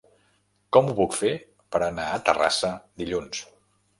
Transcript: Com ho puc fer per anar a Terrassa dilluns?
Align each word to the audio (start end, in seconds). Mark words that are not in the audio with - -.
Com 0.77 0.87
ho 0.89 0.95
puc 0.99 1.17
fer 1.17 1.33
per 1.75 1.83
anar 1.87 2.07
a 2.15 2.23
Terrassa 2.31 2.71
dilluns? 3.03 3.45